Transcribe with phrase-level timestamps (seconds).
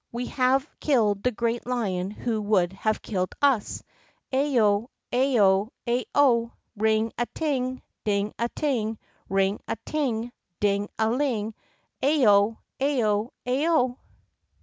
[0.11, 3.83] We have killed the great lion who would have killed us!
[4.33, 4.89] Ao!
[5.13, 5.13] Ao!
[5.13, 5.67] Ao!
[6.15, 6.51] Ao!
[6.75, 8.97] Ring a ting—ding a ting!
[9.29, 11.53] Ring a ting—ding a ting!
[12.01, 12.57] Ao!
[12.81, 13.31] Ao!
[13.45, 13.97] Ao!"